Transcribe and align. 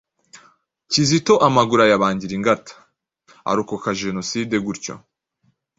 Kizito 0.91 1.33
amaguru 1.47 1.79
ayabangira 1.83 2.33
ingata 2.35 2.73
arokoka 3.49 3.87
jenoside 4.01 4.55
gutyo. 4.65 4.95